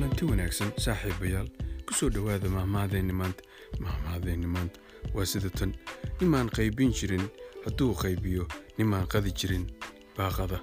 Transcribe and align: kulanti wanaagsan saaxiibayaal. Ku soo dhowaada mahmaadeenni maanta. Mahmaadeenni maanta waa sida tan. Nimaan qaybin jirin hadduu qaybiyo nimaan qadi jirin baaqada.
kulanti 0.00 0.24
wanaagsan 0.24 0.72
saaxiibayaal. 0.80 1.48
Ku 1.84 1.92
soo 1.94 2.08
dhowaada 2.08 2.48
mahmaadeenni 2.48 3.12
maanta. 3.12 3.44
Mahmaadeenni 3.84 4.46
maanta 4.46 4.80
waa 5.14 5.26
sida 5.28 5.50
tan. 5.50 5.74
Nimaan 6.20 6.48
qaybin 6.56 6.92
jirin 7.00 7.26
hadduu 7.64 7.92
qaybiyo 8.02 8.48
nimaan 8.78 9.04
qadi 9.12 9.32
jirin 9.32 9.66
baaqada. 10.16 10.56